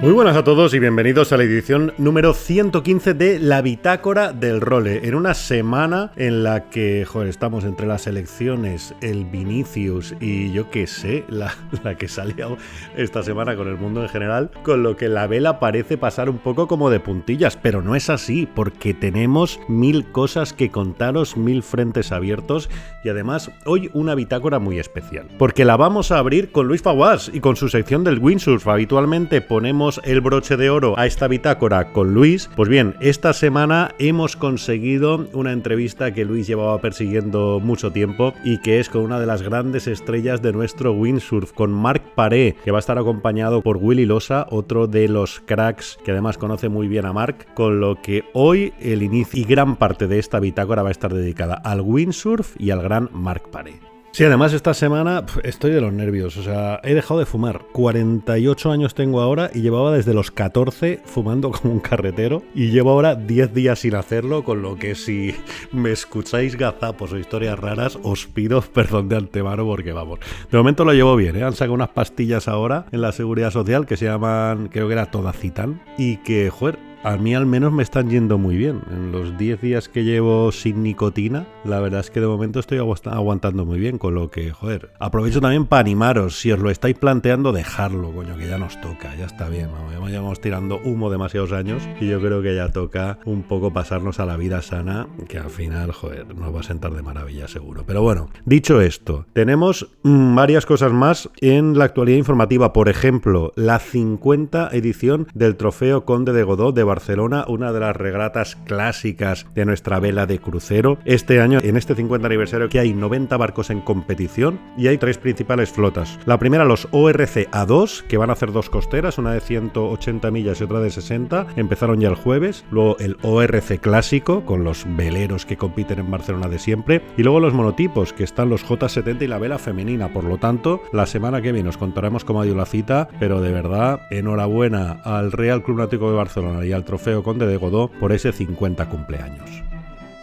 [0.00, 4.62] Muy buenas a todos y bienvenidos a la edición número 115 de La Bitácora del
[4.62, 5.06] Role.
[5.06, 10.86] En una semana en la que, estamos entre las elecciones, el Vinicius y yo qué
[10.86, 12.56] sé, la, la que salió
[12.96, 16.38] esta semana con el mundo en general, con lo que la vela parece pasar un
[16.38, 21.62] poco como de puntillas, pero no es así, porque tenemos mil cosas que contaros, mil
[21.62, 22.70] frentes abiertos
[23.04, 27.30] y además hoy una bitácora muy especial, porque la vamos a abrir con Luis Faguas
[27.34, 28.66] y con su sección del windsurf.
[28.66, 32.48] Habitualmente ponemos el broche de oro a esta bitácora con Luis.
[32.54, 38.58] Pues bien, esta semana hemos conseguido una entrevista que Luis llevaba persiguiendo mucho tiempo y
[38.58, 42.70] que es con una de las grandes estrellas de nuestro windsurf, con Marc Paré, que
[42.70, 46.86] va a estar acompañado por Willy Losa, otro de los cracks que además conoce muy
[46.86, 50.82] bien a Marc, con lo que hoy el inicio y gran parte de esta bitácora
[50.82, 53.89] va a estar dedicada al windsurf y al gran Marc Paré.
[54.12, 57.66] Sí, además esta semana estoy de los nervios, o sea, he dejado de fumar.
[57.72, 62.90] 48 años tengo ahora y llevaba desde los 14 fumando como un carretero y llevo
[62.90, 65.36] ahora 10 días sin hacerlo, con lo que si
[65.70, 70.18] me escucháis gazapos o historias raras, os pido perdón de antemano porque vamos.
[70.50, 71.44] De momento lo llevo bien, ¿eh?
[71.44, 75.12] han sacado unas pastillas ahora en la seguridad social que se llaman, creo que era
[75.12, 78.80] Todacitan, y que, joder, a mí al menos me están yendo muy bien.
[78.90, 82.78] En los 10 días que llevo sin nicotina, la verdad es que de momento estoy
[82.78, 86.38] aguanta- aguantando muy bien, con lo que, joder, aprovecho también para animaros.
[86.40, 89.68] Si os lo estáis planteando, dejarlo, coño, que ya nos toca, ya está bien.
[89.72, 93.72] Vamos, ya llevamos tirando humo demasiados años y yo creo que ya toca un poco
[93.72, 97.48] pasarnos a la vida sana, que al final, joder, nos va a sentar de maravilla
[97.48, 97.84] seguro.
[97.86, 102.72] Pero bueno, dicho esto, tenemos mm, varias cosas más en la actualidad informativa.
[102.72, 107.94] Por ejemplo, la 50 edición del Trofeo Conde de Godó de Barcelona, una de las
[107.94, 110.98] regatas clásicas de nuestra vela de crucero.
[111.04, 115.16] Este año, en este 50 aniversario, que hay 90 barcos en competición y hay tres
[115.18, 116.18] principales flotas.
[116.26, 120.60] La primera, los ORC A2, que van a hacer dos costeras, una de 180 millas
[120.60, 121.46] y otra de 60.
[121.54, 122.64] Empezaron ya el jueves.
[122.72, 127.02] Luego el ORC clásico, con los veleros que compiten en Barcelona de siempre.
[127.16, 130.12] Y luego los monotipos, que están los J70 y la vela femenina.
[130.12, 133.40] Por lo tanto, la semana que viene os contaremos cómo ha ido la cita, pero
[133.40, 137.88] de verdad, enhorabuena al Real Club Náutico de Barcelona y al Trofeo Conde de Godó
[138.00, 139.62] por ese 50 cumpleaños.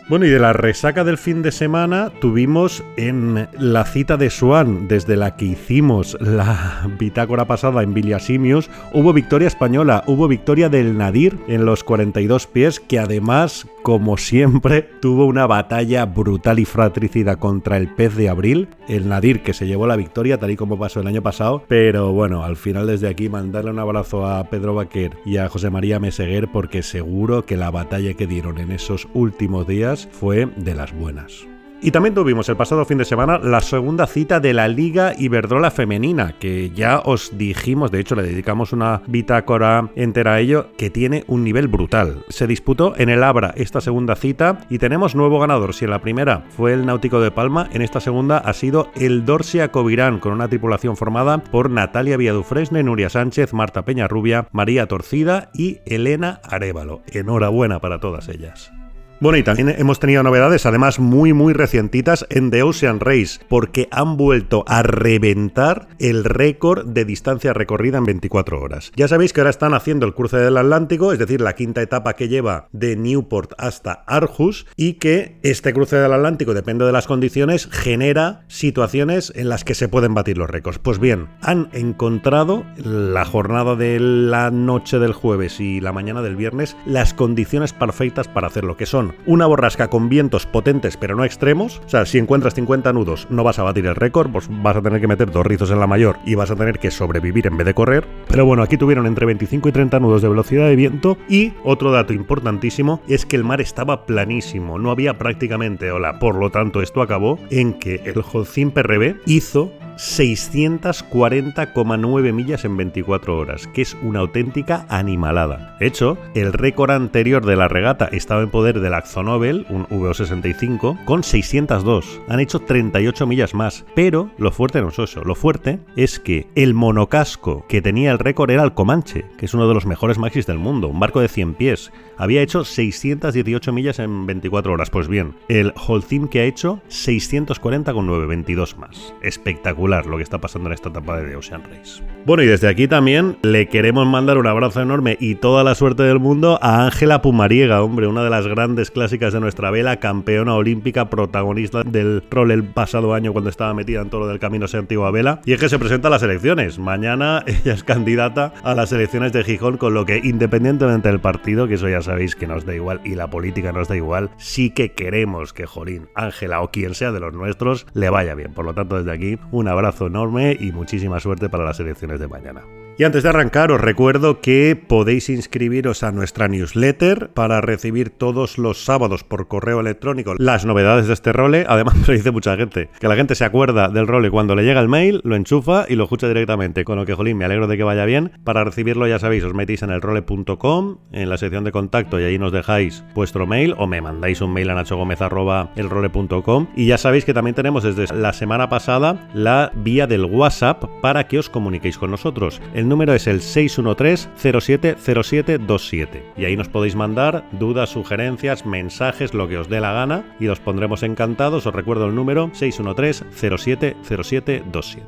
[0.09, 4.87] Bueno, y de la resaca del fin de semana tuvimos en la cita de Swan,
[4.87, 10.97] desde la que hicimos la bitácora pasada en Viliasimios, hubo victoria española, hubo victoria del
[10.97, 17.35] Nadir en los 42 pies, que además, como siempre, tuvo una batalla brutal y fratricida
[17.35, 20.79] contra el pez de abril, el Nadir que se llevó la victoria, tal y como
[20.79, 24.73] pasó el año pasado, pero bueno, al final desde aquí mandarle un abrazo a Pedro
[24.73, 29.09] Baquer y a José María Meseguer, porque seguro que la batalla que dieron en esos
[29.13, 31.47] últimos días fue de las buenas.
[31.79, 35.69] Y también tuvimos el pasado fin de semana la segunda cita de la Liga Iberdrola
[35.69, 40.89] Femenina, que ya os dijimos, de hecho le dedicamos una bitácora entera a ello, que
[40.89, 42.25] tiene un nivel brutal.
[42.29, 45.75] Se disputó en el Abra esta segunda cita y tenemos nuevo ganador.
[45.75, 49.25] Si en la primera fue el Náutico de Palma, en esta segunda ha sido el
[49.25, 55.51] Dorsia Covirán, con una tripulación formada por Natalia Villadufresne, Nuria Sánchez, Marta Peñarrubia, María Torcida
[55.53, 57.03] y Elena Arevalo.
[57.13, 58.71] Enhorabuena para todas ellas.
[59.19, 63.87] Bueno, y también hemos tenido novedades, además muy, muy recientitas en The Ocean Race, porque
[63.89, 68.91] han vuelto a reventar el récord de distancia recorrida en 24 horas.
[68.95, 72.13] Ya sabéis que ahora están haciendo el cruce del Atlántico, es decir, la quinta etapa
[72.13, 77.07] que lleva de Newport hasta Aarhus, y que este cruce del Atlántico, depende de las
[77.07, 80.77] condiciones, genera situaciones en las que se pueden batir los récords.
[80.77, 86.35] Pues bien, han encontrado la jornada de la noche del jueves y la mañana del
[86.35, 91.23] viernes las condiciones perfectas para hacerlo, que son una borrasca con vientos potentes pero no
[91.23, 91.81] extremos.
[91.85, 94.81] O sea, si encuentras 50 nudos no vas a batir el récord, pues vas a
[94.81, 97.57] tener que meter dos rizos en la mayor y vas a tener que sobrevivir en
[97.57, 98.07] vez de correr.
[98.27, 101.91] Pero bueno, aquí tuvieron entre 25 y 30 nudos de velocidad de viento y otro
[101.91, 106.19] dato importantísimo es que el mar estaba planísimo, no había prácticamente ola.
[106.19, 113.37] Por lo tanto, esto acabó en que el Holcim PRB hizo 640,9 millas en 24
[113.37, 115.75] horas, que es una auténtica animalada.
[115.79, 121.03] De hecho, el récord anterior de la regata estaba en poder del Axonobel, un VO65,
[121.05, 122.21] con 602.
[122.29, 123.85] Han hecho 38 millas más.
[123.95, 125.23] Pero lo fuerte no es eso.
[125.23, 129.55] Lo fuerte es que el monocasco que tenía el récord era el Comanche, que es
[129.55, 131.91] uno de los mejores maxis del mundo, un barco de 100 pies.
[132.17, 134.89] Había hecho 618 millas en 24 horas.
[134.89, 139.13] Pues bien, el Holcim que ha hecho 640 con 922 más.
[139.21, 142.03] Espectacular lo que está pasando en esta etapa de Ocean Race.
[142.25, 146.03] Bueno, y desde aquí también le queremos mandar un abrazo enorme y toda la suerte
[146.03, 150.53] del mundo a Ángela Pumariega, hombre, una de las grandes clásicas de nuestra vela, campeona
[150.53, 154.67] olímpica, protagonista del rol el pasado año cuando estaba metida en todo lo del camino
[154.67, 155.39] sea antigua vela.
[155.45, 156.79] Y es que se presenta a las elecciones.
[156.79, 161.67] Mañana ella es candidata a las elecciones de Gijón, con lo que independientemente del partido,
[161.67, 164.69] que eso ya sabéis que nos da igual y la política nos da igual, sí
[164.69, 168.53] que queremos que Jolín, Ángela o quien sea de los nuestros le vaya bien.
[168.53, 172.27] Por lo tanto, desde aquí, un abrazo enorme y muchísima suerte para las elecciones de
[172.27, 172.63] mañana.
[172.99, 178.57] Y antes de arrancar, os recuerdo que podéis inscribiros a nuestra newsletter para recibir todos
[178.57, 181.63] los sábados por correo electrónico las novedades de este role.
[181.69, 184.81] Además, me dice mucha gente que la gente se acuerda del role cuando le llega
[184.81, 186.85] el mail, lo enchufa y lo escucha directamente.
[186.85, 188.31] Con lo que, jolín, me alegro de que vaya bien.
[188.43, 192.23] Para recibirlo, ya sabéis, os metéis en el role.com, en la sección de contacto, y
[192.23, 196.67] ahí nos dejáis vuestro mail o me mandáis un mail a nachogomez.elrole.com.
[196.75, 201.27] Y ya sabéis que también tenemos desde la semana pasada la vía del WhatsApp para
[201.27, 202.59] que os comuniquéis con nosotros.
[202.89, 209.69] Número es el 613-070727 y ahí nos podéis mandar dudas, sugerencias, mensajes, lo que os
[209.69, 211.65] dé la gana y os pondremos encantados.
[211.65, 215.03] Os recuerdo el número 613-070727.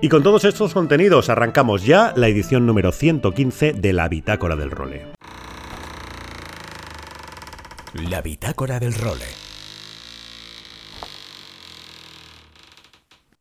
[0.00, 4.70] Y con todos estos contenidos arrancamos ya la edición número 115 de la Bitácora del
[4.70, 5.06] Role.
[8.10, 9.41] La Bitácora del Role.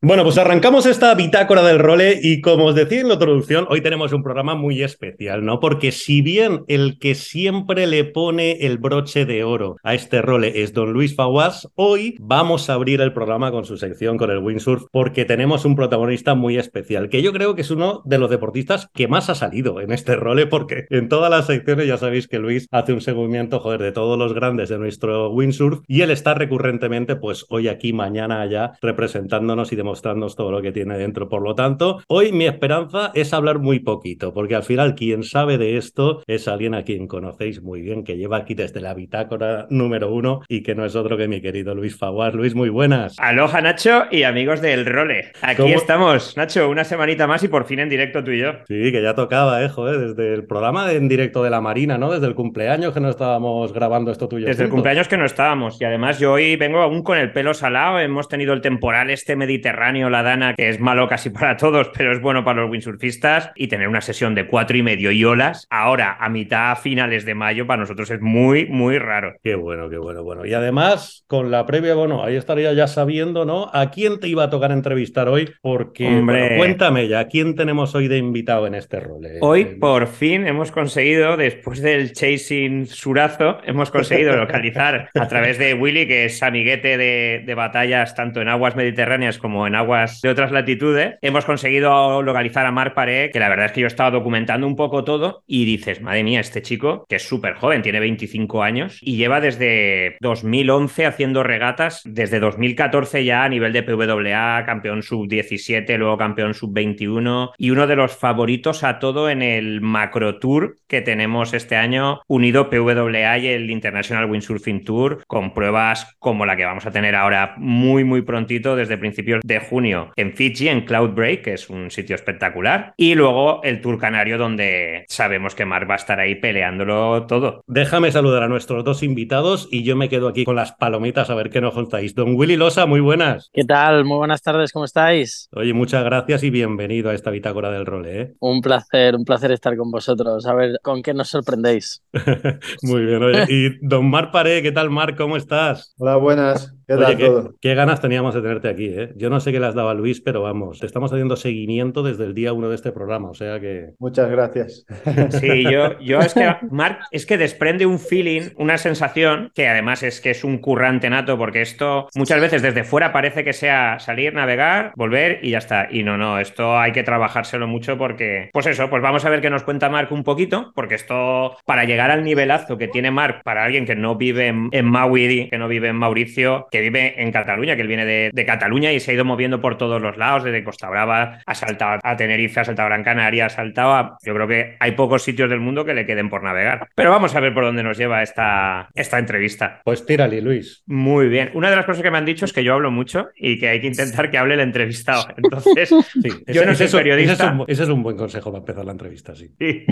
[0.04, 3.82] Bueno, pues arrancamos esta bitácora del role y como os decía en la introducción, hoy
[3.82, 5.60] tenemos un programa muy especial, ¿no?
[5.60, 10.64] Porque si bien el que siempre le pone el broche de oro a este role
[10.64, 14.40] es don Luis Faguas, hoy vamos a abrir el programa con su sección, con el
[14.40, 18.32] windsurf, porque tenemos un protagonista muy especial, que yo creo que es uno de los
[18.32, 22.28] deportistas que más ha salido en este role, porque en todas las secciones ya sabéis
[22.28, 26.10] que Luis hace un seguimiento, joder, de todos los grandes de nuestro windsurf y él
[26.10, 30.98] está recurrentemente, pues hoy aquí, mañana allá, representándonos y demostrando mostrándonos todo lo que tiene
[30.98, 31.28] dentro.
[31.28, 35.58] Por lo tanto, hoy mi esperanza es hablar muy poquito, porque al final quien sabe
[35.58, 39.68] de esto es alguien a quien conocéis muy bien, que lleva aquí desde la bitácora
[39.70, 42.34] número uno y que no es otro que mi querido Luis Faguas.
[42.34, 43.18] Luis, muy buenas.
[43.20, 45.34] Aloha, Nacho, y amigos del Role.
[45.42, 48.54] Aquí estamos, Nacho, una semanita más y por fin en directo tú y yo.
[48.70, 52.14] Sí, que ya tocaba, eh, joder, desde el programa en directo de la Marina, ¿no?
[52.14, 54.48] Desde el cumpleaños que no estábamos grabando esto tuyo.
[54.48, 55.82] Desde el cumpleaños que no estábamos.
[55.82, 58.00] Y además yo hoy vengo aún con el pelo salado.
[58.00, 62.12] Hemos tenido el temporal este mediterráneo la Dana, que es malo casi para todos, pero
[62.12, 65.66] es bueno para los windsurfistas, y tener una sesión de cuatro y medio y olas,
[65.70, 69.36] ahora a mitad, finales de mayo, para nosotros es muy, muy raro.
[69.44, 70.46] Qué bueno, qué bueno, bueno.
[70.46, 73.70] Y además, con la previa, bueno, ahí estaría ya sabiendo, ¿no?
[73.74, 75.50] ¿A quién te iba a tocar entrevistar hoy?
[75.62, 76.58] Porque, Hombre...
[76.58, 79.26] cuéntame ya, ¿a quién tenemos hoy de invitado en este rol?
[79.26, 79.40] Eh?
[79.42, 85.74] Hoy, por fin, hemos conseguido, después del chasing surazo, hemos conseguido localizar a través de
[85.74, 90.22] Willy, que es amiguete de, de batallas tanto en aguas mediterráneas como en en aguas
[90.22, 93.88] de otras latitudes, hemos conseguido localizar a Marc Paré, que la verdad es que yo
[93.88, 97.82] estaba documentando un poco todo y dices, madre mía, este chico, que es súper joven,
[97.82, 103.84] tiene 25 años y lleva desde 2011 haciendo regatas, desde 2014 ya a nivel de
[103.84, 109.80] PWA, campeón sub-17, luego campeón sub-21 y uno de los favoritos a todo en el
[109.80, 116.14] macro tour que tenemos este año, unido PWA y el International Windsurfing Tour, con pruebas
[116.20, 120.34] como la que vamos a tener ahora muy, muy prontito, desde principios de junio en
[120.34, 122.94] Fiji, en Cloudbreak, que es un sitio espectacular.
[122.98, 127.64] Y luego el Tour Canario, donde sabemos que Mark va a estar ahí peleándolo todo.
[127.68, 131.36] Déjame saludar a nuestros dos invitados y yo me quedo aquí con las palomitas a
[131.36, 132.16] ver qué nos contáis.
[132.16, 133.50] Don Willy Losa, muy buenas.
[133.54, 134.06] ¿Qué tal?
[134.06, 135.50] Muy buenas tardes, ¿cómo estáis?
[135.54, 138.22] Oye, muchas gracias y bienvenido a esta bitácora del role.
[138.22, 138.34] ¿eh?
[138.40, 140.46] Un placer, un placer estar con vosotros.
[140.46, 142.04] A ver con qué nos sorprendéis.
[142.84, 143.46] muy bien, oye.
[143.50, 145.16] Y don Mar Paré, ¿qué tal, Mar?
[145.16, 145.94] ¿Cómo estás?
[145.98, 146.76] Hola, buenas.
[146.92, 149.14] ¿Qué tal Oye, qué, ganas teníamos de tenerte aquí, ¿eh?
[149.16, 152.04] Yo no sé qué le has dado a Luis, pero vamos, te estamos haciendo seguimiento
[152.04, 153.92] desde el día uno de este programa, o sea que...
[154.00, 154.86] Muchas gracias.
[155.42, 160.04] Sí, yo, yo es que, Marc, es que desprende un feeling, una sensación, que además
[160.04, 164.00] es que es un currante nato, porque esto muchas veces desde fuera parece que sea
[164.00, 165.88] salir, navegar, volver y ya está.
[165.90, 169.42] Y no, no, esto hay que trabajárselo mucho porque, pues eso, pues vamos a ver
[169.42, 173.44] qué nos cuenta Marc un poquito, porque esto, para llegar al nivelazo que tiene Marc,
[173.44, 176.90] para alguien que no vive en, en Maui, que no vive en Mauricio, que que
[176.90, 179.78] vive en Cataluña, que él viene de, de, Cataluña y se ha ido moviendo por
[179.78, 183.46] todos los lados, desde Costa Brava, ha saltado a Tenerife, ha saltado a Gran Canaria,
[183.46, 184.18] ha saltado a...
[184.24, 186.88] Yo creo que hay pocos sitios del mundo que le queden por navegar.
[186.96, 189.82] Pero vamos a ver por dónde nos lleva esta, esta entrevista.
[189.84, 190.84] Pues tírale, Luis.
[190.88, 191.52] Muy bien.
[191.54, 193.70] Una de las cosas que me han dicho es que yo hablo mucho y que
[193.70, 195.28] hay que intentar que hable el entrevistado.
[195.38, 197.34] Entonces, sí, yo no soy periodista.
[197.34, 199.52] Ese es, un, ese es, un, buen consejo para empezar la entrevista, sí.
[199.60, 199.86] sí.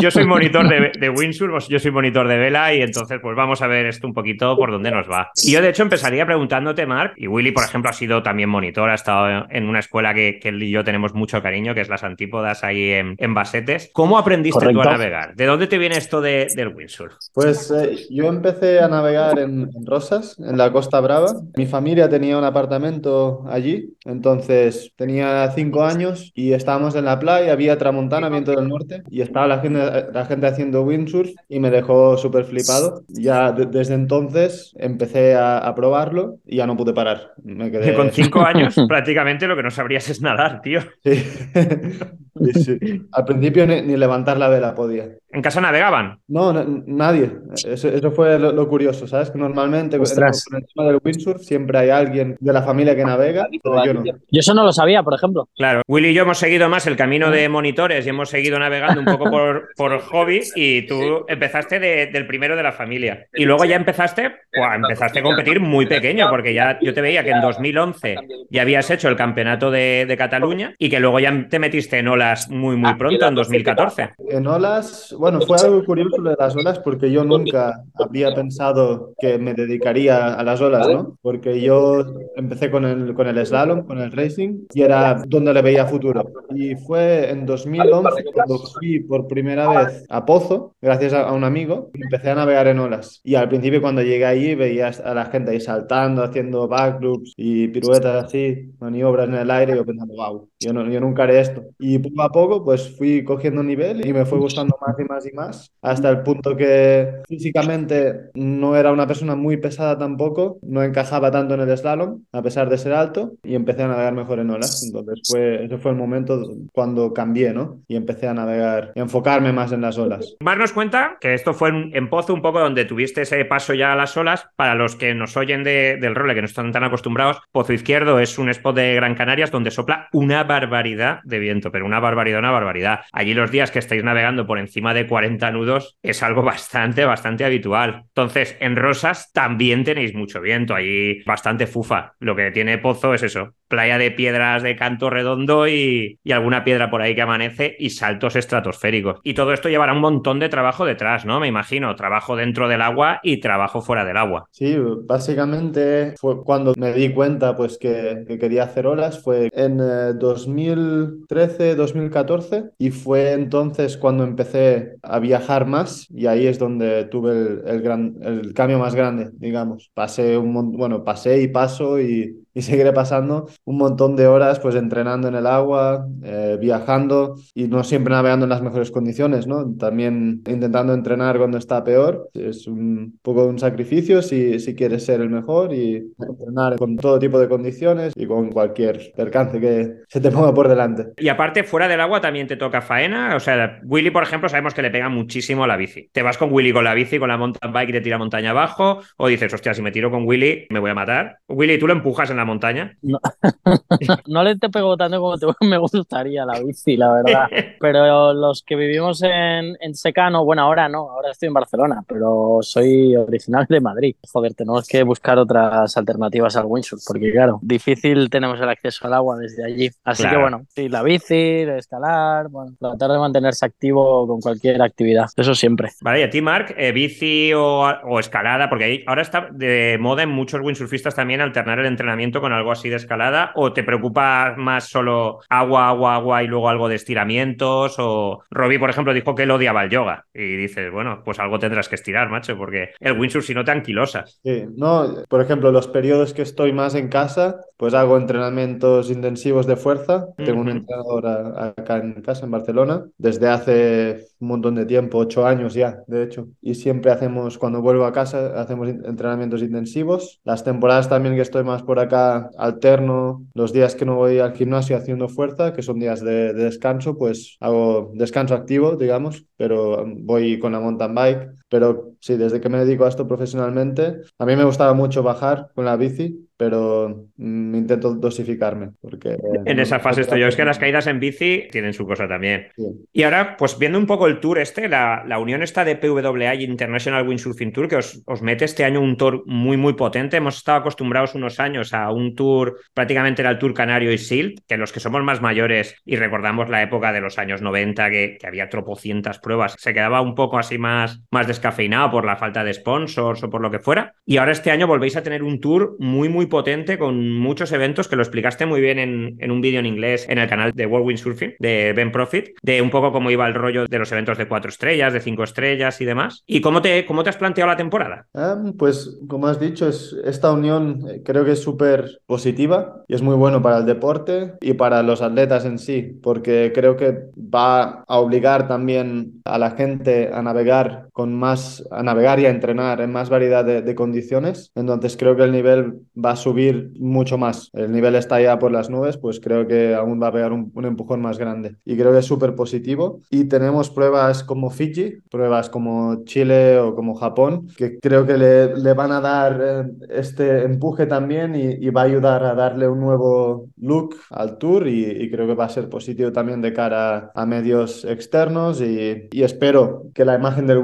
[0.00, 3.62] Yo soy monitor de, de windsurf, yo soy monitor de vela y entonces pues vamos
[3.62, 5.30] a ver esto un poquito por dónde nos va.
[5.42, 8.88] Y yo de hecho empezaría preguntándote, Mark, y Willy por ejemplo ha sido también monitor,
[8.88, 11.88] ha estado en una escuela que, que él y yo tenemos mucho cariño, que es
[11.88, 13.90] las Antípodas ahí en, en Basetes.
[13.92, 14.82] ¿Cómo aprendiste Correcto.
[14.82, 15.34] tú a navegar?
[15.34, 17.14] ¿De dónde te viene esto de, del windsurf?
[17.34, 21.34] Pues eh, yo empecé a navegar en, en, Rosas, en la Costa Brava.
[21.56, 27.52] Mi familia tenía un apartamento allí, entonces tenía cinco años y estábamos en la playa,
[27.52, 31.70] había tramontana, viento del norte, y estaba la gente, la gente haciendo windsurf y me
[31.70, 33.02] dejó súper flipado.
[33.08, 35.74] Ya de, desde entonces empecé a, a,
[36.06, 37.32] probarlo y ya no pude parar.
[37.42, 37.94] Me quedé...
[37.94, 40.80] Con cinco años prácticamente lo que no sabrías es nadar, tío.
[41.02, 41.14] Sí.
[42.52, 43.02] sí, sí.
[43.12, 45.08] Al principio ni, ni, levantar la vela podía.
[45.30, 46.18] ¿En casa navegaban?
[46.28, 47.30] No, no nadie.
[47.52, 49.30] Eso, eso fue lo, lo, curioso, ¿sabes?
[49.30, 50.46] Que normalmente Ostras.
[50.48, 54.04] por encima del windsurf siempre hay alguien de la familia que navega, pero yo no.
[54.04, 55.48] Yo eso no lo sabía, por ejemplo.
[55.56, 55.82] Claro.
[55.88, 59.06] Willy y yo hemos seguido más el camino de monitores y hemos seguido navegando un
[59.06, 63.26] poco por, por hobby y tú empezaste de, del primero de la familia.
[63.34, 65.95] Y luego ya empezaste, pues, empezaste a competir muy pequeño,
[66.30, 68.16] porque ya yo te veía que en 2011
[68.50, 72.08] ya habías hecho el campeonato de, de Cataluña y que luego ya te metiste en
[72.08, 74.10] olas muy, muy pronto, en 2014.
[74.28, 79.12] En olas, bueno, fue algo curioso lo de las olas porque yo nunca había pensado
[79.18, 81.18] que me dedicaría a las olas, ¿no?
[81.22, 82.04] Porque yo
[82.36, 86.24] empecé con el, con el slalom, con el racing, y era donde le veía futuro.
[86.54, 91.44] Y fue en 2011 cuando fui por primera vez a Pozo, gracias a, a un
[91.44, 93.20] amigo, y empecé a navegar en olas.
[93.24, 97.68] Y al principio cuando llegué allí veía a la gente ahí saltando, haciendo backloops y
[97.68, 101.40] piruetas así, maniobras en el aire, y yo pensando, wow, yo, no, yo nunca haré
[101.40, 101.62] esto.
[101.78, 105.26] Y poco a poco pues fui cogiendo nivel y me fue gustando más y más
[105.26, 110.82] y más, hasta el punto que físicamente no era una persona muy pesada tampoco, no
[110.82, 114.38] encajaba tanto en el slalom, a pesar de ser alto, y empecé a navegar mejor
[114.38, 114.82] en olas.
[114.84, 117.80] Entonces fue, ese fue el momento cuando cambié, ¿no?
[117.88, 120.36] Y empecé a navegar, enfocarme más en las olas.
[120.40, 123.74] Mar nos cuenta que esto fue en, en Pozo un poco donde tuviste ese paso
[123.74, 124.48] ya a las olas.
[124.56, 128.20] Para los que nos oyen de, del role, que no están tan acostumbrados, Pozo Izquierdo
[128.20, 132.38] es un spot de Gran Canarias donde sopla una barbaridad de viento, pero una barbaridad,
[132.38, 133.00] una barbaridad.
[133.12, 137.44] Allí los días que estáis navegando por encima de 40 nudos es algo bastante, bastante
[137.44, 138.04] habitual.
[138.08, 142.14] Entonces, en Rosas también tenéis mucho viento, allí bastante fufa.
[142.20, 146.64] Lo que tiene Pozo es eso, playa de piedras de canto redondo y, y, alguna
[146.64, 149.20] piedra por ahí que amanece y saltos estratosféricos.
[149.22, 151.40] Y todo esto llevará un montón de trabajo detrás, ¿no?
[151.40, 154.46] Me imagino, trabajo dentro del agua y trabajo fuera del agua.
[154.50, 159.80] Sí, básicamente fue cuando me di cuenta pues que, que quería hacer olas, fue en
[159.80, 167.04] eh, 2013, 2014 y fue entonces cuando empecé a viajar más y ahí es donde
[167.04, 169.90] tuve el, el, gran, el cambio más grande, digamos.
[169.94, 174.74] Pasé un bueno, pasé y paso y, y seguiré pasando un montón de horas pues
[174.76, 179.74] entrenando en el agua, eh, viajando y no siempre navegando en las mejores condiciones, ¿no?
[179.78, 182.30] También intentando entrenar cuando está peor.
[182.32, 187.18] Es un poco un sacrificio si, si quieres ser el mejor y entrenar con todo
[187.18, 191.08] tipo de condiciones y con cualquier percance que se te ponga por delante.
[191.18, 193.36] Y aparte, fuera del agua también te toca faena.
[193.36, 196.08] O sea, Willy, por ejemplo, sabemos que le pega muchísimo a la bici.
[196.10, 198.52] ¿Te vas con Willy con la bici, con la mountain bike y te tira montaña
[198.52, 199.02] abajo?
[199.18, 201.40] ¿O dices, hostia, si me tiro con Willy, me voy a matar?
[201.48, 202.96] Willy, ¿tú lo empujas en la montaña?
[203.02, 203.18] No,
[204.26, 207.48] no le te pego tanto como te, me gustaría la bici, la verdad.
[207.80, 212.58] Pero los que vivimos en, en, Secano, bueno, ahora no, ahora estoy en Barcelona, pero
[212.62, 214.16] soy original de Madrid.
[214.32, 219.14] Joder, tenemos que buscar otras alternativas al windsurf, porque claro, difícil tenemos el acceso al
[219.14, 219.90] agua desde allí.
[220.04, 220.36] Así claro.
[220.36, 225.54] que bueno, sí, la bici, escalar, bueno, tratar de mantenerse activo con cualquier actividad, eso
[225.54, 225.90] siempre.
[226.00, 230.22] Vale, y a ti, Mark, eh, bici o, o, escalada, porque ahora está de moda
[230.22, 234.54] en muchos windsurfistas también alternar el entrenamiento con algo así de escalada, o te preocupa
[234.56, 239.34] más solo agua, agua, agua y luego algo de estiramientos, o Robbie, por ejemplo, dijo
[239.34, 242.90] que él odiaba el yoga, y dices, bueno, pues algo tendrás que estirar, macho, porque
[243.00, 244.40] el windsurf si no te anquilosas.
[244.42, 249.66] Sí, no, por ejemplo, los periodos que estoy más en casa, pues hago entrenamientos intensivos
[249.66, 250.60] de fuerza, tengo uh -huh.
[250.60, 255.46] un entrenador a, acá en casa, en Barcelona, desde hace un montón de tiempo, ocho
[255.46, 260.64] años ya, de hecho, y siempre hacemos, cuando vuelvo a casa, hacemos entrenamientos intensivos, las
[260.64, 262.15] temporadas también que estoy más por acá
[262.58, 266.64] alterno los días que no voy al gimnasio haciendo fuerza, que son días de, de
[266.64, 271.48] descanso, pues hago descanso activo, digamos, pero voy con la mountain bike.
[271.68, 275.70] Pero sí, desde que me dedico a esto profesionalmente, a mí me gustaba mucho bajar
[275.74, 278.90] con la bici, pero mm, intento dosificarme.
[279.00, 280.46] Porque, en esa fase estoy yo.
[280.46, 282.68] Es que las caídas en bici tienen su cosa también.
[282.76, 282.84] Sí.
[283.12, 286.54] Y ahora, pues viendo un poco el tour este, la, la unión está de PWA
[286.54, 290.36] y International Windsurfing Tour, que os, os, mete este año un tour muy, muy potente.
[290.36, 294.60] Hemos estado acostumbrados unos años a un tour, prácticamente era el Tour Canario y Silt,
[294.66, 298.38] que los que somos más mayores y recordamos la época de los años 90, que,
[298.40, 302.64] que había tropocientas pruebas, se quedaba un poco así más, más descafeinado por la falta
[302.64, 304.14] de sponsors o por lo que fuera.
[304.24, 308.08] Y ahora este año volvéis a tener un tour muy, muy potente con muchos eventos
[308.08, 311.06] que lo explicaste muy bien en, un vídeo en inglés en el canal de World
[311.06, 314.48] Windsurfing de Ben Profit, de un poco cómo iba el rollo de los eventos de
[314.48, 316.42] cuatro estrellas, de cinco estrellas y demás.
[316.46, 318.26] ¿Y cómo te, cómo te has planteado la temporada?
[318.32, 323.14] Um, pues como has dicho, es, esta unión eh, creo que es súper positiva y
[323.14, 327.30] es muy bueno para el deporte y para los atletas en sí, porque creo que
[327.36, 332.50] va a obligar también a la gente a navegar con más, a navegar y a
[332.50, 334.70] entrenar en más variedad de, de condiciones.
[334.74, 337.70] Entonces creo que el nivel va a subir mucho más.
[337.72, 340.70] El nivel está ya por las nubes, pues creo que aún va a pegar un,
[340.74, 341.76] un empujón más grande.
[341.86, 343.22] Y creo que es súper positivo.
[343.30, 348.76] Y tenemos pruebas como Fiji, pruebas como Chile o como Japón, que creo que le,
[348.76, 352.88] le van a dar eh, este empuje también y, y, va a ayudar a darle
[352.88, 356.74] un nuevo look al tour y, y, creo que va a ser positivo también de
[356.74, 360.78] cara a medios externos y, y espero que la imagen del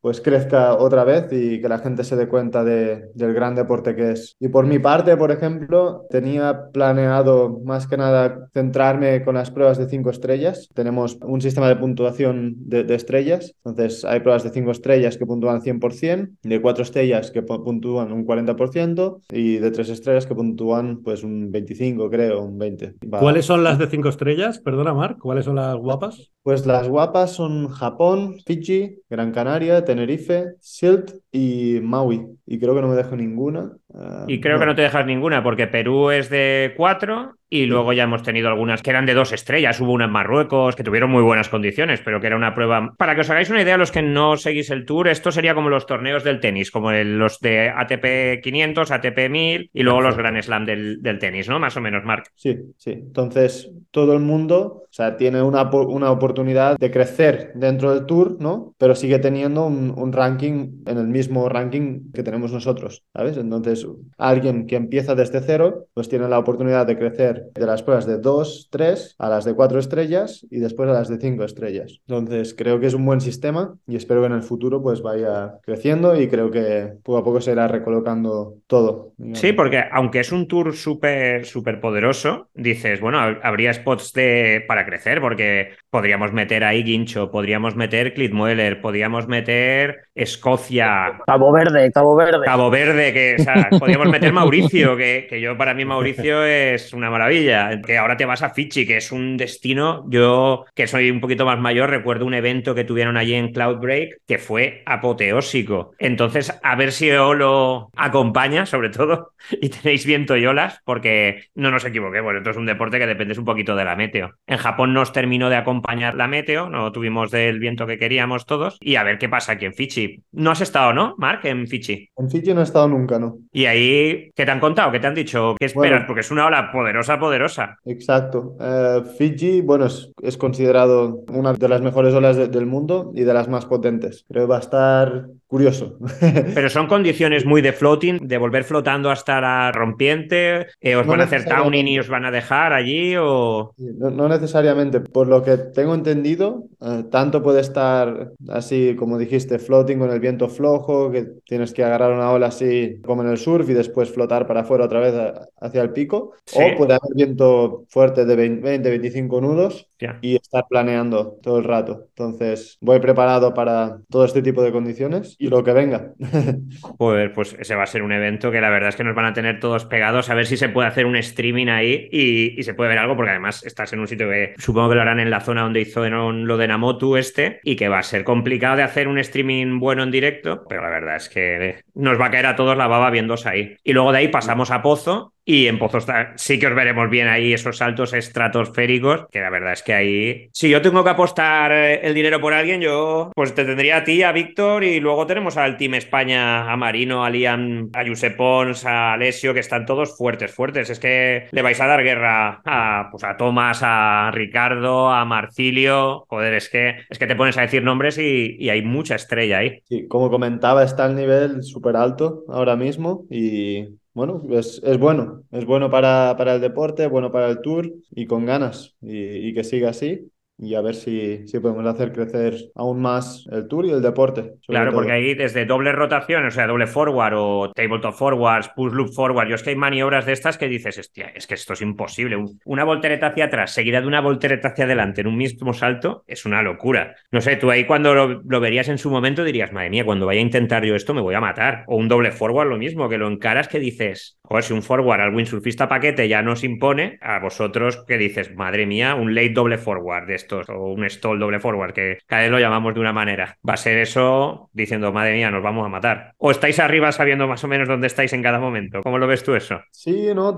[0.00, 3.94] pues crezca otra vez y que la gente se dé cuenta de, del gran deporte
[3.94, 4.36] que es.
[4.40, 9.78] Y por mi parte, por ejemplo, tenía planeado más que nada centrarme con las pruebas
[9.78, 10.68] de cinco estrellas.
[10.74, 15.26] Tenemos un sistema de puntuación de, de estrellas, entonces hay pruebas de cinco estrellas que
[15.26, 21.02] puntúan 100%, de cuatro estrellas que puntúan un 40% y de tres estrellas que puntúan
[21.02, 22.94] pues un 25, creo, un 20.
[23.12, 23.20] Va.
[23.20, 24.58] ¿Cuáles son las de cinco estrellas?
[24.58, 26.30] Perdona, Marc, ¿cuáles son las guapas?
[26.42, 32.26] Pues las guapas son Japón, Fiji, Gran Canaria, Tenerife, Silt y Maui.
[32.46, 33.72] Y creo que no me dejo ninguna.
[33.88, 34.60] Uh, y creo no.
[34.60, 38.48] que no te dejas ninguna porque Perú es de cuatro y luego ya hemos tenido
[38.48, 39.80] algunas que eran de dos estrellas.
[39.80, 42.94] Hubo una en Marruecos que tuvieron muy buenas condiciones, pero que era una prueba.
[42.98, 45.70] Para que os hagáis una idea, los que no seguís el tour, esto sería como
[45.70, 50.16] los torneos del tenis, como el, los de ATP 500, ATP 1000 y luego los
[50.16, 51.58] Grand Slam del, del, tenis, ¿no?
[51.58, 52.30] Más o menos, Marc.
[52.34, 52.92] Sí, sí.
[52.92, 58.36] Entonces, todo el mundo, o sea, tiene una, una oportunidad de crecer dentro del tour,
[58.38, 58.76] ¿no?
[58.78, 63.36] Pero sigue teniendo un, un ranking en el mismo ranking que tenemos nosotros, ¿sabes?
[63.38, 63.84] Entonces,
[64.16, 68.18] alguien que empieza desde cero, pues tiene la oportunidad de crecer de las pruebas de
[68.18, 71.98] 2, 3 a las de 4 estrellas y después a las de 5 estrellas.
[72.06, 75.58] Entonces creo que es un buen sistema y espero que en el futuro pues vaya
[75.64, 79.12] creciendo y creo que poco a poco se irá recolocando todo.
[79.16, 79.40] Digamos.
[79.40, 85.20] Sí, porque aunque es un tour súper súper poderoso, dices, bueno, habría de, para crecer
[85.20, 91.20] porque podríamos meter ahí Guincho, podríamos meter Clitmueller, podríamos meter Escocia.
[91.26, 92.44] Cabo Verde, Cabo Verde.
[92.44, 96.92] Cabo Verde, que o sea, podríamos meter Mauricio, que, que yo para mí Mauricio es
[96.92, 97.80] una maravilla.
[97.80, 100.04] Que ahora te vas a Fiji, que es un destino.
[100.08, 104.18] Yo, que soy un poquito más mayor, recuerdo un evento que tuvieron allí en Cloudbreak
[104.26, 105.92] que fue apoteósico.
[105.98, 111.70] Entonces, a ver si lo acompaña, sobre todo, y tenéis viento y olas, porque no
[111.70, 112.34] nos equivoquemos.
[112.34, 114.34] Esto es un deporte que depende un poquito de la meteo.
[114.46, 118.76] En Japón nos terminó de acompañar la meteo, no tuvimos del viento que queríamos todos.
[118.80, 120.07] Y a ver qué pasa aquí en Fiji.
[120.32, 122.08] No has estado, ¿no, Mark, en Fiji?
[122.16, 123.38] En Fiji no he estado nunca, ¿no?
[123.52, 124.92] Y ahí, ¿qué te han contado?
[124.92, 125.54] ¿Qué te han dicho?
[125.58, 125.90] ¿Qué esperas?
[125.90, 127.78] Bueno, porque es una ola poderosa, poderosa.
[127.84, 128.56] Exacto.
[128.58, 133.22] Uh, Fiji, bueno, es, es, considerado una de las mejores olas de, del mundo y
[133.22, 134.24] de las más potentes.
[134.28, 135.98] Creo que va a estar curioso.
[136.54, 140.66] Pero son condiciones muy de floating, de volver flotando hasta la rompiente.
[140.80, 143.72] Eh, ¿Os no van a hacer towning y os van a dejar allí o...?
[143.78, 145.00] No, no necesariamente.
[145.00, 150.20] Por lo que tengo entendido, eh, tanto puede estar así, como dijiste, floating con el
[150.20, 154.10] viento flojo, que tienes que agarrar una ola así como en el surf y después
[154.10, 156.34] flotar para afuera otra vez a, hacia el pico.
[156.44, 156.60] Sí.
[156.62, 159.87] O puede haber viento fuerte de 20, 25 nudos
[160.20, 162.06] y estar planeando todo el rato.
[162.08, 166.12] Entonces, voy preparado para todo este tipo de condiciones y lo que venga.
[166.98, 169.26] pues, pues ese va a ser un evento que la verdad es que nos van
[169.26, 172.62] a tener todos pegados a ver si se puede hacer un streaming ahí y, y
[172.62, 175.20] se puede ver algo porque además estás en un sitio que supongo que lo harán
[175.20, 178.76] en la zona donde hizo lo de Namotu este y que va a ser complicado
[178.76, 182.30] de hacer un streaming bueno en directo, pero la verdad es que nos va a
[182.30, 183.76] caer a todos la baba viéndose ahí.
[183.84, 186.04] Y luego de ahí pasamos a Pozo Y en Pozos
[186.36, 190.50] sí que os veremos bien ahí esos saltos estratosféricos, que la verdad es que ahí,
[190.52, 194.04] si yo tengo que apostar eh, el dinero por alguien, yo pues te tendría a
[194.04, 198.38] ti, a Víctor, y luego tenemos al Team España, a Marino, a Liam, a Josep
[198.38, 200.90] a Alessio, que están todos fuertes, fuertes.
[200.90, 206.26] Es que le vais a dar guerra a, pues a Tomás, a Ricardo, a Marcilio.
[206.28, 209.60] Joder, es que, es que te pones a decir nombres y, y hay mucha estrella
[209.60, 209.80] ahí.
[209.88, 215.44] Sí, como comentaba, está el nivel súper alto ahora mismo y bueno, es, es, bueno,
[215.52, 219.54] es bueno para, para, el deporte, bueno para el tour y con ganas y, y
[219.54, 223.86] que siga así y a ver si, si, podemos hacer crecer aún más el tour
[223.86, 224.54] y el deporte.
[224.66, 225.00] Claro, todo.
[225.00, 229.48] porque ahí desde doble rotación, o sea, doble forward o tabletop forwards, push loop forward,
[229.48, 232.36] yo es que hay maniobras de estas que dices, hostia, es que esto es imposible.
[232.64, 236.44] Una voltereta hacia atrás seguida de una voltereta hacia adelante en un mismo salto es
[236.44, 237.14] una locura.
[237.30, 240.26] No sé, tú ahí cuando lo, lo verías en su momento dirías, madre mía, cuando
[240.26, 241.84] vaya a intentar yo esto me voy a matar.
[241.86, 245.20] O un doble forward lo mismo, que lo encaras que dices, joder, si un forward
[245.20, 249.78] al windsurfista paquete ya nos impone, a vosotros que dices, madre mía, un late doble
[249.78, 253.56] forward de o un stall doble forward, que cada vez lo llamamos de una manera.
[253.68, 256.34] Va a ser eso diciendo, madre mía, nos vamos a matar.
[256.38, 259.00] ¿O estáis arriba sabiendo más o menos dónde estáis en cada momento?
[259.02, 259.80] ¿Cómo lo ves tú eso?
[259.90, 260.56] Sí, no,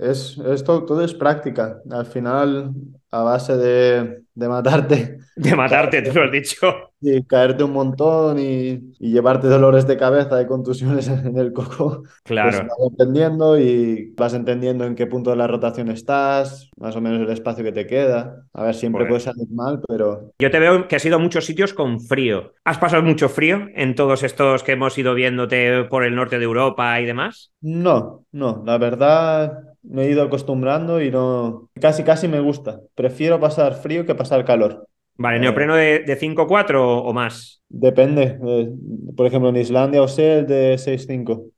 [0.00, 1.78] es, esto todo es práctica.
[1.90, 2.72] Al final,
[3.10, 5.18] a base de, de matarte.
[5.36, 6.92] De matarte, tú lo has dicho.
[7.06, 12.04] Y caerte un montón y, y, llevarte dolores de cabeza y contusiones en el coco.
[12.22, 12.50] Claro.
[12.50, 17.02] Pues vas entendiendo y vas entendiendo en qué punto de la rotación estás, más o
[17.02, 18.46] menos el espacio que te queda.
[18.54, 20.32] A ver, siempre puede salir mal, pero.
[20.38, 22.52] Yo te veo que has ido a muchos sitios con frío.
[22.64, 26.44] ¿Has pasado mucho frío en todos estos que hemos ido viéndote por el norte de
[26.44, 27.52] Europa y demás?
[27.60, 28.62] No, no.
[28.64, 31.68] La verdad, me he ido acostumbrando y no.
[31.80, 32.80] Casi, casi me gusta.
[32.94, 34.88] Prefiero pasar frío que pasar calor.
[35.16, 37.62] Vale, ¿neopreno de, de 5-4 o, o, más?
[37.68, 38.38] Depende.
[38.44, 38.68] Eh,
[39.16, 41.50] por ejemplo, en Islandia o sea el de 6-5.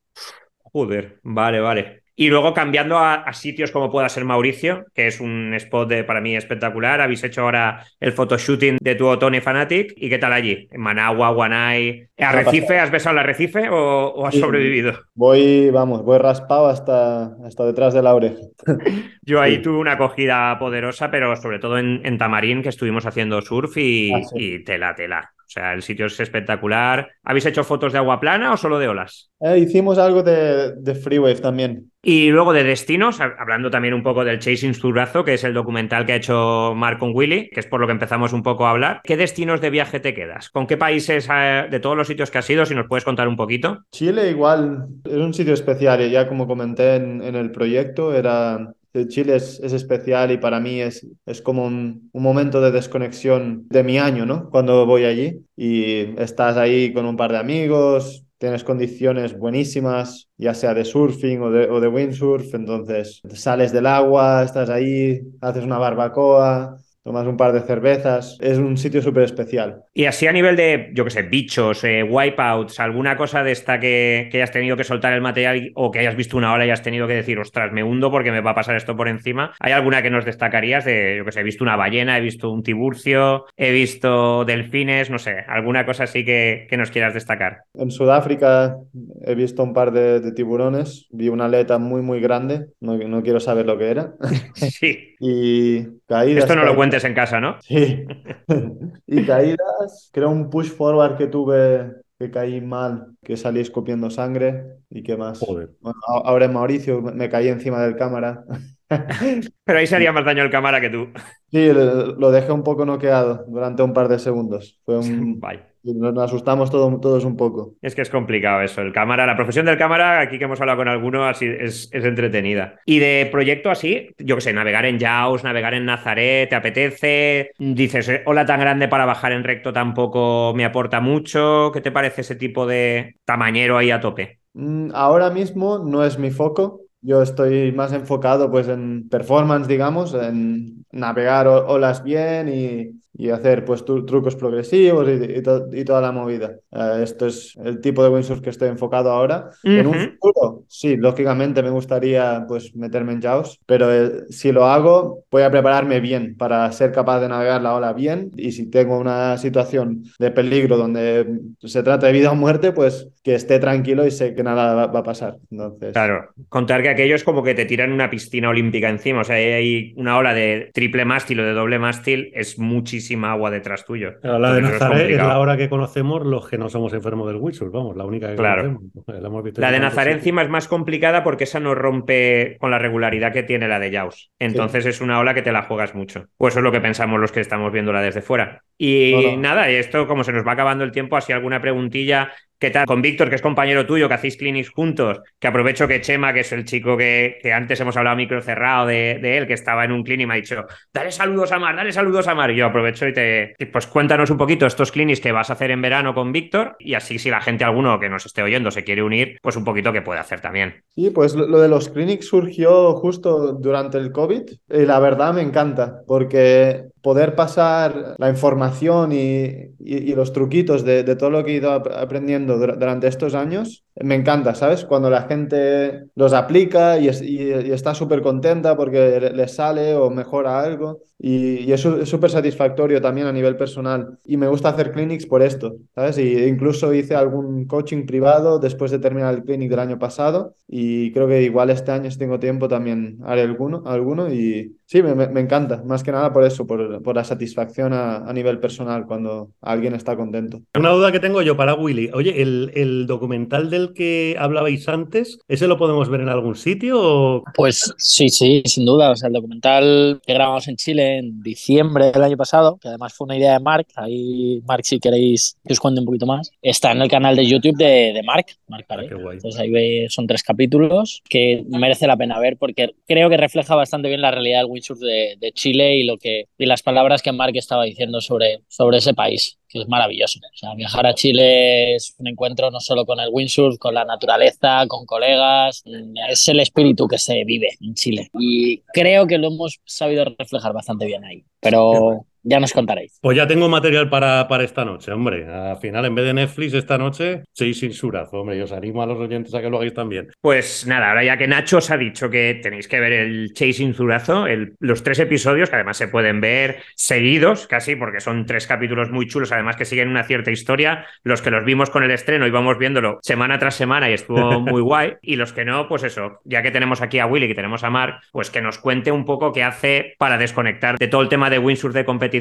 [0.62, 2.02] Joder, vale, vale.
[2.18, 6.02] Y luego cambiando a, a, sitios como pueda ser Mauricio, que es un spot de,
[6.02, 7.02] para mí espectacular.
[7.02, 9.92] Habéis hecho ahora el photoshooting de tu Otone Fanatic.
[9.96, 10.66] ¿Y qué tal allí?
[10.70, 12.08] En Managua, Guanay.
[12.16, 12.78] ¿Arrecife?
[12.78, 14.94] ¿Has besado el arrecife o, o has sí, sobrevivido?
[15.14, 18.40] Voy, vamos, voy raspado hasta, hasta detrás de la oreja.
[19.22, 19.62] Yo ahí sí.
[19.62, 24.14] tuve una acogida poderosa, pero sobre todo en, en Tamarín, que estuvimos haciendo surf y,
[24.14, 24.36] ah, sí.
[24.38, 25.35] y tela, tela.
[25.46, 27.08] O sea, el sitio es espectacular.
[27.22, 29.30] ¿Habéis hecho fotos de agua plana o solo de olas?
[29.40, 31.90] Eh, hicimos algo de, de freewave también.
[32.02, 36.04] Y luego de destinos, hablando también un poco del Chasing Surazo, que es el documental
[36.04, 38.70] que ha hecho Mark con Willy, que es por lo que empezamos un poco a
[38.70, 39.00] hablar.
[39.02, 40.50] ¿Qué destinos de viaje te quedas?
[40.50, 43.28] ¿Con qué países eh, de todos los sitios que has ido, si nos puedes contar
[43.28, 43.84] un poquito?
[43.90, 48.72] Chile igual, es un sitio especial ya como comenté en, en el proyecto, era
[49.04, 53.66] Chile es, es, especial y para mí es, es como un, un, momento de desconexión
[53.68, 54.48] de mi año, ¿no?
[54.50, 60.54] Cuando voy allí y estás ahí con un par de amigos, tienes condiciones buenísimas, ya
[60.54, 65.64] sea de surfing o de, o de windsurf, entonces sales del agua, estás ahí, haces
[65.64, 68.36] una barbacoa, tomas un par de cervezas.
[68.40, 69.84] Es un sitio súper especial.
[69.94, 73.78] Y así a nivel de, yo qué sé, bichos, eh, wipeouts, alguna cosa de esta
[73.78, 76.68] que, que, hayas tenido que soltar el material o que hayas visto una hora y
[76.68, 79.54] hayas tenido que decir, ostras, me hundo porque me va a pasar esto por encima.
[79.60, 82.50] ¿Hay alguna que nos destacarías de, yo qué sé, he visto una ballena, he visto
[82.50, 87.58] un tiburcio, he visto delfines, no sé, alguna cosa así que, que nos quieras destacar?
[87.74, 88.78] En Sudáfrica
[89.24, 93.22] he visto un par de, de tiburones, vi una aleta muy, muy grande, no, no
[93.22, 94.14] quiero saber lo que era.
[94.54, 95.14] sí.
[95.20, 96.44] y caídas.
[96.44, 97.56] Esto no lo en casa, ¿no?
[97.60, 98.04] Sí.
[99.06, 104.78] y caídas, creo un push forward que tuve que caí mal, que salí escupiendo sangre
[104.88, 105.38] y qué más.
[105.40, 105.70] Joder.
[105.80, 108.42] Bueno, ahora en Mauricio me caí encima del cámara.
[109.64, 111.08] Pero ahí sería más daño el cámara que tú.
[111.50, 114.80] Sí, lo dejé un poco noqueado durante un par de segundos.
[114.84, 115.38] Fue un...
[115.40, 115.75] Bye.
[115.94, 117.74] Nos asustamos todo, todos un poco.
[117.80, 118.80] Es que es complicado eso.
[118.80, 122.04] El cámara, la profesión del cámara, aquí que hemos hablado con alguno, así es, es
[122.04, 122.80] entretenida.
[122.84, 127.50] Y de proyecto así, yo qué sé, navegar en Jaws, navegar en Nazaret, ¿te apetece?
[127.58, 131.70] Dices, hola tan grande para bajar en recto tampoco me aporta mucho.
[131.72, 134.40] ¿Qué te parece ese tipo de tamañero ahí a tope?
[134.54, 136.80] Mm, ahora mismo no es mi foco.
[137.02, 143.64] Yo estoy más enfocado pues en performance, digamos, en navegar olas bien y, y hacer
[143.64, 146.56] pues trucos progresivos y, y, to y toda la movida.
[146.70, 149.50] Uh, esto es el tipo de windsurf que estoy enfocado ahora.
[149.64, 149.80] Uh -huh.
[149.80, 154.66] En un futuro, sí, lógicamente me gustaría pues meterme en Jaws, pero eh, si lo
[154.66, 158.68] hago, voy a prepararme bien para ser capaz de navegar la ola bien y si
[158.70, 161.26] tengo una situación de peligro donde
[161.60, 164.86] se trata de vida o muerte, pues que esté tranquilo y sé que nada va,
[164.86, 165.36] va a pasar.
[165.50, 165.92] Entonces...
[165.92, 169.22] Claro, contar que aquello es como que te tiran una piscina olímpica encima.
[169.22, 172.58] O sea, hay una ola de triple mástil o de doble mástil, es
[173.06, 174.14] muchísima agua detrás tuyo.
[174.20, 177.36] Pero la de Nazaret es, la hora que conocemos los que no somos enfermos del
[177.36, 178.62] windsurf, vamos, la única que claro.
[178.62, 179.56] conocemos.
[179.56, 183.32] La, la de Nazaret encima es más complicada porque esa no rompe con la regularidad
[183.32, 184.32] que tiene la de Jaws.
[184.38, 184.90] Entonces sí.
[184.90, 186.26] es una ola que te la juegas mucho.
[186.36, 188.62] Pues eso es lo que pensamos los que estamos viéndola desde fuera.
[188.78, 189.40] Y no.
[189.40, 192.86] nada, esto como se nos va acabando el tiempo, así alguna preguntilla ¿Qué tal?
[192.86, 196.40] Con Víctor, que es compañero tuyo, que hacéis clinics juntos, que aprovecho que Chema, que
[196.40, 200.02] es el chico que, antes hemos hablado micro cerrado de, él, que estaba en un
[200.02, 202.52] clinic, me ha dicho, dale saludos a Mar, dale saludos a Mar.
[202.52, 205.82] Yo aprovecho y te, pues cuéntanos un poquito estos clinics que vas a hacer en
[205.82, 209.02] verano con Víctor y así si la gente alguno que nos esté oyendo se quiere
[209.02, 210.82] unir, pues un poquito que puede hacer también.
[210.88, 215.42] Sí, pues lo de los clinics surgió justo durante el COVID y la verdad me
[215.42, 221.52] encanta porque poder pasar la información y, y, los truquitos de, de, todo lo que
[221.52, 224.84] he ido aprendiendo durante estos años, me encanta, ¿sabes?
[224.84, 230.10] Cuando la gente los aplica y, es, y está súper contenta porque les sale o
[230.10, 230.98] mejora algo.
[231.18, 234.18] Y, es súper satisfactorio también a nivel personal.
[234.24, 236.18] Y me gusta hacer clinics por esto, ¿sabes?
[236.18, 240.54] Y incluso hice algún coaching privado después de terminar el clinic del año pasado.
[240.68, 243.82] Y creo que igual este año, si tengo tiempo, también haré alguno.
[243.86, 245.82] alguno y sí, me, me encanta.
[245.84, 249.94] Más que nada por eso, por, por la satisfacción a, a, nivel personal cuando alguien
[249.94, 250.60] está contento.
[250.78, 252.10] Una duda que tengo yo para Willy.
[252.12, 256.98] Oye, ¿el, el documental del que hablabais antes, ¿ese lo podemos ver en algún sitio?
[257.00, 257.44] O...
[257.54, 259.10] Pues sí, sí, sin duda.
[259.10, 263.14] O sea, el documental que grabamos en Chile en diciembre del año pasado, que además
[263.14, 266.50] fue una idea de Mark, ahí Mark si queréis que os cuente un poquito más,
[266.62, 270.42] está en el canal de YouTube de, de Mark, Mark ah, Entonces ahí son tres
[270.42, 274.70] capítulos que merece la pena ver porque creo que refleja bastante bien la realidad del
[274.70, 278.60] windsurf de, de Chile y lo que y las palabras que Mark estaba diciendo sobre,
[278.68, 280.38] sobre ese país que es maravilloso.
[280.38, 284.04] O sea, viajar a Chile es un encuentro no solo con el windsurf, con la
[284.04, 285.82] naturaleza, con colegas,
[286.28, 288.30] es el espíritu que se vive en Chile.
[288.38, 291.44] Y creo que lo hemos sabido reflejar bastante bien ahí.
[291.60, 293.18] Pero ya nos contaréis.
[293.20, 295.46] Pues ya tengo material para, para esta noche, hombre.
[295.46, 298.56] Al final, en vez de Netflix, esta noche, seis sin surazo, hombre.
[298.56, 300.28] Y os animo a los oyentes a que lo hagáis también.
[300.40, 303.94] Pues nada, ahora ya que Nacho os ha dicho que tenéis que ver el Chasing
[303.94, 308.68] Zurazo, el, los tres episodios, que además se pueden ver seguidos, casi, porque son tres
[308.68, 311.04] capítulos muy chulos, además que siguen una cierta historia.
[311.24, 314.82] Los que los vimos con el estreno íbamos viéndolo semana tras semana y estuvo muy
[314.82, 315.14] guay.
[315.20, 317.90] Y los que no, pues eso, ya que tenemos aquí a Willy, que tenemos a
[317.90, 321.50] Mark, pues que nos cuente un poco qué hace para desconectar de todo el tema
[321.50, 322.35] de windsurf de competición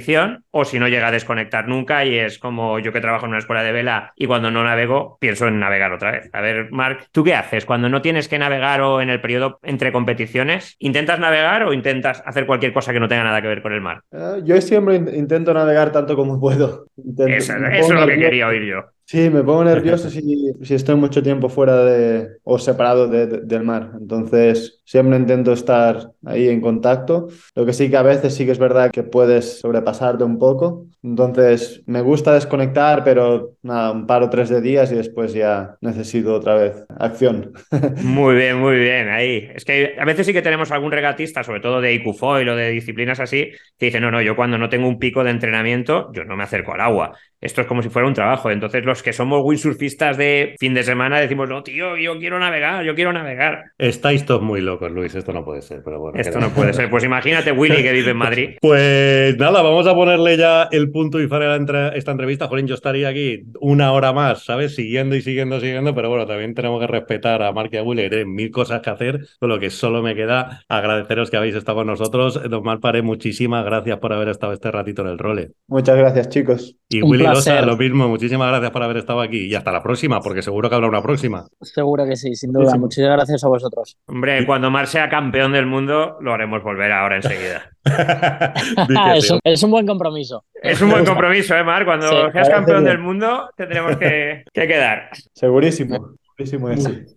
[0.51, 3.39] o si no llega a desconectar nunca y es como yo que trabajo en una
[3.39, 6.29] escuela de vela y cuando no navego pienso en navegar otra vez.
[6.33, 9.59] A ver, Marc, ¿tú qué haces cuando no tienes que navegar o en el periodo
[9.63, 10.75] entre competiciones?
[10.79, 13.81] ¿Intentas navegar o intentas hacer cualquier cosa que no tenga nada que ver con el
[13.81, 14.01] mar?
[14.11, 16.87] Uh, yo siempre intento navegar tanto como puedo.
[16.97, 18.94] Intento, eso, eso es lo que quería oír yo.
[19.07, 20.21] Sí, me pongo nervioso si,
[20.63, 23.91] si estoy mucho tiempo fuera de o separado de, de, del mar.
[23.99, 27.27] Entonces, siempre intento estar ahí en contacto.
[27.53, 30.87] Lo que sí que a veces sí que es verdad que puedes sobrepasarte un poco.
[31.03, 35.75] Entonces, me gusta desconectar, pero nada, un par o tres de días y después ya
[35.81, 37.51] necesito otra vez acción.
[38.03, 39.09] Muy bien, muy bien.
[39.09, 39.49] Ahí.
[39.53, 42.69] Es que a veces sí que tenemos algún regatista, sobre todo de IQFOIL o de
[42.69, 46.23] disciplinas así, que dice, no, no, yo cuando no tengo un pico de entrenamiento, yo
[46.23, 47.17] no me acerco al agua.
[47.41, 48.49] Esto es como si fuera un trabajo.
[48.49, 52.83] Entonces, los que somos windsurfistas de fin de semana decimos, no, tío, yo quiero navegar,
[52.83, 53.65] yo quiero navegar.
[53.77, 56.19] Estáis todos muy locos, Luis, esto no puede ser, pero bueno.
[56.19, 56.89] Esto no puede ser.
[56.89, 58.49] Pues imagínate Willy que vive en Madrid.
[58.65, 62.47] Pues nada, vamos a ponerle ya el punto y final a entre esta entrevista.
[62.47, 64.75] Jolín, yo estaría aquí una hora más, ¿sabes?
[64.75, 68.03] Siguiendo y siguiendo, siguiendo, pero bueno, también tenemos que respetar a Mark y a Willy,
[68.03, 71.55] que tienen mil cosas que hacer, con lo que solo me queda agradeceros que habéis
[71.55, 72.41] estado con nosotros.
[72.49, 75.51] Don Malpare, muchísimas gracias por haber estado este ratito en el role.
[75.67, 76.75] Muchas gracias, chicos.
[76.89, 79.81] Y Un Willy Losa, lo mismo, muchísimas gracias por haber estado aquí y hasta la
[79.81, 81.47] próxima, porque seguro que habrá una próxima.
[81.61, 82.65] Seguro que sí, sin duda.
[82.65, 82.79] Sí, sí.
[82.79, 83.97] Muchísimas gracias a vosotros.
[84.07, 87.71] Hombre, cuando Mar sea campeón del mundo, lo haremos volver ahora enseguida.
[89.15, 90.43] es, un, es, un, buen compromiso.
[90.53, 91.85] Es un buen compromiso, ¿eh, Mar?
[91.85, 95.09] Cuando sí, seas campeón del mundo, tendremos que, que quedar.
[95.33, 96.15] Segurísimo.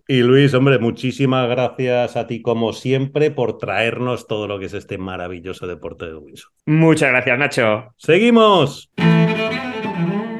[0.07, 4.73] Y Luis, hombre, muchísimas gracias a ti como siempre por traernos todo lo que es
[4.73, 6.51] este maravilloso deporte de Wilson.
[6.67, 7.93] Muchas gracias, Nacho.
[7.97, 8.89] Seguimos.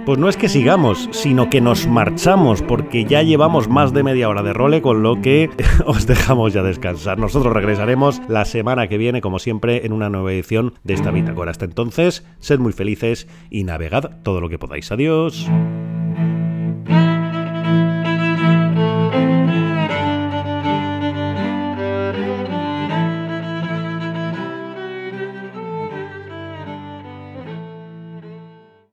[0.09, 4.27] Pues no es que sigamos, sino que nos marchamos, porque ya llevamos más de media
[4.27, 5.51] hora de role, con lo que
[5.85, 7.19] os dejamos ya descansar.
[7.19, 11.51] Nosotros regresaremos la semana que viene, como siempre, en una nueva edición de esta bitácora.
[11.51, 14.91] Hasta entonces, sed muy felices y navegad todo lo que podáis.
[14.91, 15.47] Adiós.